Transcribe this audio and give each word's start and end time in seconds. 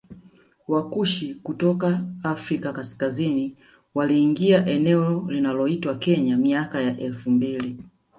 Wakushi 0.67 1.35
kutoka 1.35 2.03
Afrika 2.23 2.73
kaskazini 2.73 3.57
waliingia 3.95 4.65
eneo 4.65 5.27
linaloitwa 5.31 5.95
Kenya 5.95 6.37
miaka 6.37 6.81
ya 6.81 6.97
elfu 6.97 7.31
mbili 7.31 7.83